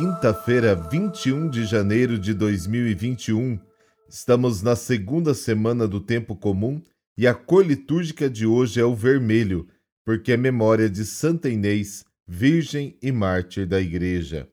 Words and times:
quinta-feira, 0.00 0.74
21 0.74 1.50
de 1.50 1.66
janeiro 1.66 2.18
de 2.18 2.32
2021. 2.32 3.60
Estamos 4.08 4.62
na 4.62 4.74
segunda 4.74 5.34
semana 5.34 5.86
do 5.86 6.00
tempo 6.00 6.34
comum 6.34 6.80
e 7.18 7.26
a 7.26 7.34
cor 7.34 7.66
litúrgica 7.66 8.30
de 8.30 8.46
hoje 8.46 8.80
é 8.80 8.84
o 8.84 8.94
vermelho, 8.94 9.68
porque 10.02 10.32
é 10.32 10.38
memória 10.38 10.88
de 10.88 11.04
Santa 11.04 11.50
Inês, 11.50 12.02
virgem 12.26 12.96
e 13.02 13.12
mártir 13.12 13.66
da 13.66 13.78
Igreja. 13.78 14.48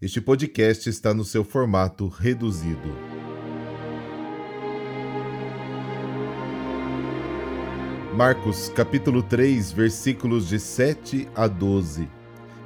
Este 0.00 0.18
podcast 0.18 0.88
está 0.88 1.12
no 1.12 1.26
seu 1.26 1.44
formato 1.44 2.08
reduzido. 2.08 2.88
Marcos 8.16 8.70
capítulo 8.70 9.22
3, 9.22 9.72
versículos 9.72 10.48
de 10.48 10.58
7 10.58 11.28
a 11.34 11.46
12. 11.46 12.15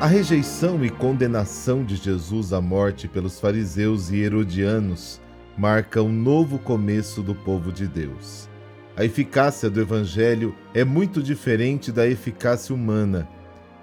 A 0.00 0.06
rejeição 0.06 0.84
e 0.84 0.90
condenação 0.90 1.82
de 1.82 1.96
Jesus 1.96 2.52
à 2.52 2.60
morte 2.60 3.08
pelos 3.08 3.40
fariseus 3.40 4.12
e 4.12 4.18
herodianos 4.18 5.20
marca 5.56 6.00
um 6.00 6.12
novo 6.12 6.56
começo 6.56 7.20
do 7.20 7.34
povo 7.34 7.72
de 7.72 7.88
Deus. 7.88 8.48
A 8.96 9.04
eficácia 9.04 9.68
do 9.68 9.80
Evangelho 9.80 10.54
é 10.72 10.84
muito 10.84 11.20
diferente 11.20 11.90
da 11.90 12.06
eficácia 12.06 12.72
humana. 12.72 13.28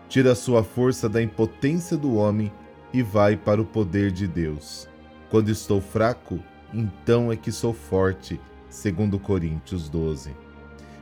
Tira 0.08 0.34
sua 0.36 0.64
força 0.64 1.10
da 1.10 1.22
impotência 1.22 1.98
do 1.98 2.16
homem 2.16 2.50
e 2.94 3.04
vai 3.04 3.36
para 3.36 3.62
o 3.62 3.66
poder 3.66 4.10
de 4.10 4.26
Deus. 4.26 4.88
Quando 5.30 5.50
estou 5.50 5.82
fraco, 5.82 6.40
então 6.74 7.30
é 7.30 7.36
que 7.36 7.52
sou 7.52 7.74
forte, 7.74 8.40
segundo 8.70 9.20
Coríntios 9.20 9.90
12. 9.90 10.32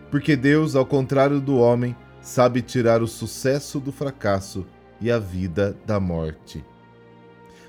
Porque 0.10 0.36
Deus, 0.36 0.76
ao 0.76 0.88
contrário 0.88 1.40
do 1.40 1.58
homem, 1.58 1.96
sabe 2.20 2.64
tirar 2.64 3.04
o 3.04 3.08
sucesso 3.08 3.80
do 3.80 3.92
fracasso 3.92 4.66
e 5.04 5.12
a 5.12 5.20
vida 5.20 5.78
da 5.86 6.00
morte. 6.00 6.64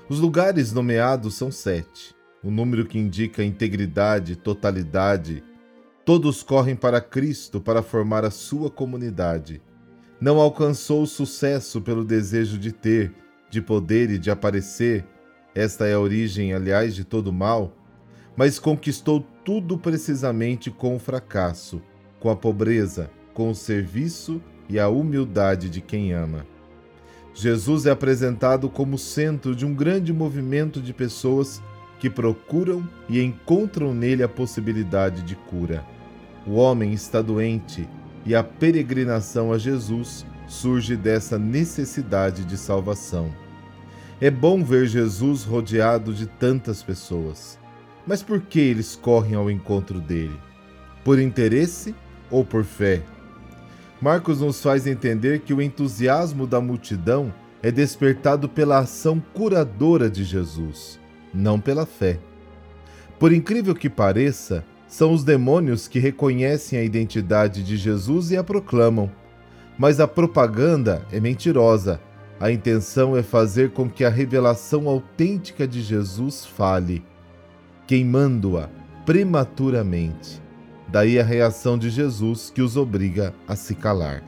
Os 0.07 0.19
lugares 0.19 0.71
nomeados 0.71 1.35
são 1.35 1.51
sete, 1.51 2.15
o 2.41 2.47
um 2.47 2.51
número 2.51 2.85
que 2.85 2.97
indica 2.97 3.43
integridade, 3.43 4.37
totalidade. 4.37 5.43
Todos 6.05 6.41
correm 6.41 6.77
para 6.77 7.01
Cristo 7.01 7.59
para 7.59 7.83
formar 7.83 8.23
a 8.23 8.31
sua 8.31 8.71
comunidade. 8.71 9.61
Não 10.21 10.39
alcançou 10.39 11.03
o 11.03 11.07
sucesso 11.07 11.81
pelo 11.81 12.05
desejo 12.05 12.57
de 12.57 12.71
ter, 12.71 13.13
de 13.49 13.61
poder 13.61 14.09
e 14.11 14.17
de 14.17 14.31
aparecer. 14.31 15.05
Esta 15.53 15.85
é 15.87 15.93
a 15.93 15.99
origem, 15.99 16.53
aliás, 16.53 16.95
de 16.95 17.03
todo 17.03 17.33
mal. 17.33 17.75
Mas 18.37 18.59
conquistou 18.59 19.25
tudo 19.43 19.77
precisamente 19.77 20.71
com 20.71 20.95
o 20.95 20.99
fracasso, 20.99 21.81
com 22.17 22.29
a 22.29 22.35
pobreza, 22.35 23.09
com 23.33 23.49
o 23.49 23.55
serviço 23.55 24.41
e 24.69 24.79
a 24.79 24.87
humildade 24.87 25.69
de 25.69 25.81
quem 25.81 26.13
ama. 26.13 26.54
Jesus 27.35 27.85
é 27.85 27.91
apresentado 27.91 28.69
como 28.69 28.97
centro 28.97 29.53
de 29.53 29.65
um 29.65 29.73
grande 29.73 30.13
movimento 30.13 30.81
de 30.81 30.93
pessoas 30.93 31.61
que 31.99 32.09
procuram 32.09 32.87
e 33.09 33.21
encontram 33.21 33.93
nele 33.93 34.23
a 34.23 34.29
possibilidade 34.29 35.21
de 35.21 35.35
cura. 35.35 35.85
O 36.47 36.53
homem 36.53 36.93
está 36.93 37.21
doente 37.21 37.89
e 38.25 38.33
a 38.33 38.41
peregrinação 38.41 39.51
a 39.51 39.57
Jesus 39.57 40.25
surge 40.47 40.95
dessa 40.95 41.37
necessidade 41.37 42.45
de 42.45 42.57
salvação. 42.57 43.29
É 44.21 44.31
bom 44.31 44.63
ver 44.63 44.87
Jesus 44.87 45.43
rodeado 45.43 46.13
de 46.13 46.25
tantas 46.25 46.81
pessoas. 46.81 47.59
Mas 48.07 48.23
por 48.23 48.39
que 48.39 48.59
eles 48.61 48.95
correm 48.95 49.35
ao 49.35 49.51
encontro 49.51 49.99
dele? 49.99 50.39
Por 51.03 51.19
interesse 51.19 51.93
ou 52.31 52.45
por 52.45 52.63
fé? 52.63 53.03
Marcos 54.01 54.41
nos 54.41 54.61
faz 54.61 54.85
entender 54.85 55.39
que 55.39 55.53
o 55.53 55.61
entusiasmo 55.61 56.45
da 56.45 56.59
multidão 56.59 57.33
é 57.63 57.71
despertado 57.71 58.49
pela 58.49 58.79
ação 58.79 59.23
curadora 59.33 60.09
de 60.09 60.23
Jesus, 60.23 60.99
não 61.33 61.59
pela 61.59 61.85
fé. 61.85 62.19
Por 63.17 63.31
incrível 63.31 63.73
que 63.73 63.89
pareça, 63.89 64.63
são 64.87 65.13
os 65.13 65.23
demônios 65.23 65.87
que 65.87 65.97
reconhecem 65.97 66.77
a 66.77 66.83
identidade 66.83 67.63
de 67.63 67.77
Jesus 67.77 68.31
e 68.31 68.37
a 68.37 68.43
proclamam. 68.43 69.09
Mas 69.77 69.99
a 69.99 70.07
propaganda 70.07 71.05
é 71.11 71.19
mentirosa. 71.19 71.99
A 72.39 72.51
intenção 72.51 73.15
é 73.15 73.23
fazer 73.23 73.71
com 73.71 73.89
que 73.89 74.03
a 74.03 74.09
revelação 74.09 74.87
autêntica 74.87 75.67
de 75.67 75.81
Jesus 75.81 76.45
fale, 76.45 77.03
queimando-a 77.87 78.69
prematuramente. 79.05 80.44
Daí 80.87 81.19
a 81.19 81.23
reação 81.23 81.77
de 81.77 81.89
Jesus 81.89 82.51
que 82.53 82.61
os 82.61 82.77
obriga 82.77 83.33
a 83.47 83.55
se 83.55 83.75
calar. 83.75 84.23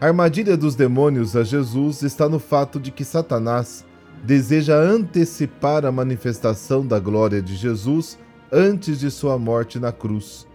A 0.00 0.06
armadilha 0.06 0.56
dos 0.56 0.76
demônios 0.76 1.34
a 1.34 1.42
Jesus 1.42 2.02
está 2.02 2.28
no 2.28 2.38
fato 2.38 2.78
de 2.78 2.90
que 2.90 3.04
Satanás 3.04 3.84
deseja 4.22 4.76
antecipar 4.76 5.84
a 5.84 5.92
manifestação 5.92 6.86
da 6.86 6.98
glória 6.98 7.42
de 7.42 7.56
Jesus 7.56 8.18
antes 8.52 9.00
de 9.00 9.10
sua 9.10 9.38
morte 9.38 9.78
na 9.78 9.92
cruz, 9.92 10.46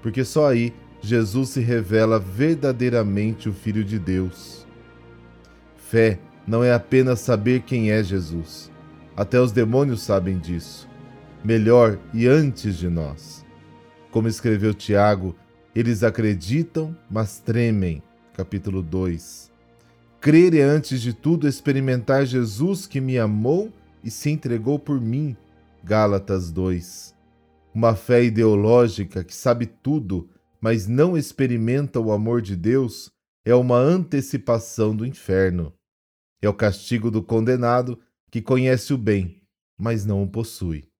porque 0.00 0.24
só 0.24 0.48
aí 0.48 0.72
Jesus 1.00 1.50
se 1.50 1.60
revela 1.60 2.18
verdadeiramente 2.18 3.48
o 3.48 3.52
Filho 3.52 3.82
de 3.82 3.98
Deus. 3.98 4.66
Fé 5.76 6.18
não 6.46 6.62
é 6.62 6.72
apenas 6.72 7.20
saber 7.20 7.62
quem 7.62 7.90
é 7.90 8.02
Jesus. 8.02 8.70
Até 9.16 9.40
os 9.40 9.52
demônios 9.52 10.02
sabem 10.02 10.38
disso. 10.38 10.88
Melhor 11.44 11.98
e 12.14 12.26
antes 12.26 12.76
de 12.76 12.88
nós. 12.88 13.44
Como 14.12 14.28
escreveu 14.28 14.74
Tiago, 14.74 15.34
eles 15.74 16.02
acreditam, 16.02 16.94
mas 17.10 17.38
tremem. 17.38 18.02
Capítulo 18.34 18.82
2. 18.82 19.50
Crer 20.20 20.54
é, 20.54 20.60
antes 20.60 21.00
de 21.00 21.14
tudo, 21.14 21.48
experimentar 21.48 22.26
Jesus 22.26 22.86
que 22.86 23.00
me 23.00 23.18
amou 23.18 23.72
e 24.04 24.10
se 24.10 24.28
entregou 24.28 24.78
por 24.78 25.00
mim. 25.00 25.34
Gálatas 25.82 26.52
2. 26.52 27.14
Uma 27.74 27.96
fé 27.96 28.22
ideológica 28.22 29.24
que 29.24 29.34
sabe 29.34 29.64
tudo, 29.64 30.28
mas 30.60 30.86
não 30.86 31.16
experimenta 31.16 31.98
o 31.98 32.12
amor 32.12 32.42
de 32.42 32.54
Deus, 32.54 33.10
é 33.46 33.54
uma 33.54 33.78
antecipação 33.78 34.94
do 34.94 35.06
inferno. 35.06 35.72
É 36.42 36.48
o 36.50 36.54
castigo 36.54 37.10
do 37.10 37.22
condenado 37.22 37.98
que 38.30 38.42
conhece 38.42 38.92
o 38.92 38.98
bem, 38.98 39.42
mas 39.78 40.04
não 40.04 40.22
o 40.22 40.28
possui. 40.28 40.91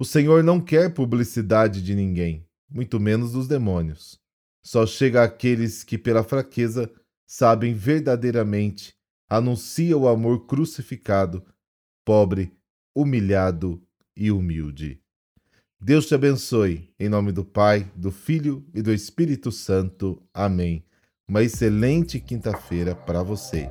O 0.00 0.04
Senhor 0.06 0.42
não 0.42 0.58
quer 0.58 0.94
publicidade 0.94 1.82
de 1.82 1.94
ninguém, 1.94 2.48
muito 2.70 2.98
menos 2.98 3.32
dos 3.32 3.46
demônios. 3.46 4.18
Só 4.64 4.86
chega 4.86 5.22
àqueles 5.22 5.84
que, 5.84 5.98
pela 5.98 6.24
fraqueza, 6.24 6.90
sabem 7.26 7.74
verdadeiramente, 7.74 8.94
anuncia 9.28 9.94
o 9.98 10.08
amor 10.08 10.46
crucificado, 10.46 11.44
pobre, 12.02 12.50
humilhado 12.96 13.78
e 14.16 14.30
humilde. 14.30 15.02
Deus 15.78 16.06
te 16.06 16.14
abençoe, 16.14 16.90
em 16.98 17.10
nome 17.10 17.30
do 17.30 17.44
Pai, 17.44 17.92
do 17.94 18.10
Filho 18.10 18.66
e 18.72 18.80
do 18.80 18.94
Espírito 18.94 19.52
Santo. 19.52 20.26
Amém. 20.32 20.82
Uma 21.28 21.42
excelente 21.42 22.18
quinta-feira 22.18 22.94
para 22.94 23.22
você. 23.22 23.70